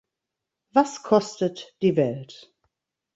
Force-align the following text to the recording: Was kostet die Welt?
Was 0.73 1.03
kostet 1.03 1.75
die 1.83 1.95
Welt? 1.95 2.51